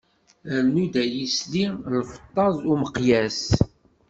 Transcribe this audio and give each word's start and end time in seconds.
Rnu-d 0.61 0.93
ay 1.03 1.15
isli, 1.25 1.63
lfeṭṭa 1.99 2.45
n 2.55 2.67
umeqyas. 2.73 3.39